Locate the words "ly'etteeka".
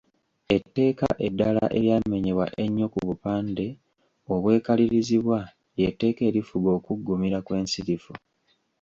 5.75-6.21